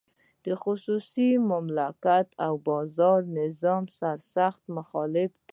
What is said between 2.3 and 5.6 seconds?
او بازار نظام سرسخت مخالف دی.